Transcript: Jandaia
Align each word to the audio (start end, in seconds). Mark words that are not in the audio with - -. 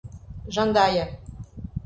Jandaia 0.55 1.05